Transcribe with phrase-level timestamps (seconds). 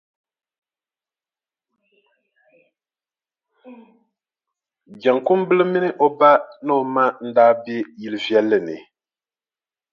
[5.01, 6.31] Jaŋkumbila mini o ba
[6.65, 8.75] ni o ma n-daa be yili viɛlli ni.